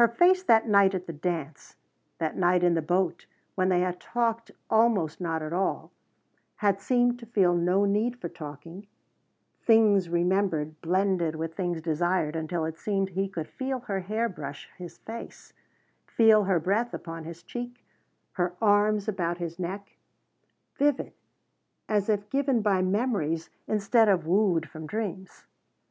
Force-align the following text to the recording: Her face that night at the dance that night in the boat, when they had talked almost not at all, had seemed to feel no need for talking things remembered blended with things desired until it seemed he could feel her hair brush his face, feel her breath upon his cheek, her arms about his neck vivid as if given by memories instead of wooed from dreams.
Her 0.00 0.08
face 0.08 0.42
that 0.44 0.66
night 0.66 0.94
at 0.94 1.06
the 1.06 1.12
dance 1.12 1.76
that 2.16 2.34
night 2.34 2.62
in 2.64 2.72
the 2.72 2.80
boat, 2.80 3.26
when 3.56 3.68
they 3.68 3.80
had 3.80 4.00
talked 4.00 4.50
almost 4.70 5.20
not 5.20 5.42
at 5.42 5.52
all, 5.52 5.90
had 6.64 6.80
seemed 6.80 7.18
to 7.18 7.26
feel 7.26 7.54
no 7.54 7.84
need 7.84 8.18
for 8.18 8.30
talking 8.30 8.86
things 9.60 10.08
remembered 10.08 10.80
blended 10.80 11.36
with 11.36 11.54
things 11.56 11.82
desired 11.82 12.36
until 12.36 12.64
it 12.64 12.78
seemed 12.78 13.10
he 13.10 13.28
could 13.28 13.46
feel 13.48 13.80
her 13.80 14.00
hair 14.00 14.30
brush 14.30 14.70
his 14.78 14.96
face, 14.96 15.52
feel 16.06 16.44
her 16.44 16.58
breath 16.58 16.94
upon 16.94 17.24
his 17.24 17.42
cheek, 17.42 17.84
her 18.40 18.54
arms 18.62 19.08
about 19.08 19.36
his 19.36 19.58
neck 19.58 19.98
vivid 20.76 21.12
as 21.86 22.08
if 22.08 22.30
given 22.30 22.62
by 22.62 22.80
memories 22.80 23.50
instead 23.68 24.08
of 24.08 24.26
wooed 24.26 24.66
from 24.70 24.86
dreams. 24.86 25.44